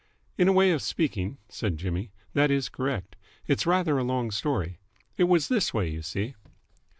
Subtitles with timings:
[0.35, 3.15] "In a way of speaking," said Jimmy, "that is correct.
[3.45, 4.79] It's rather a long story.
[5.15, 6.33] It was this way, you see.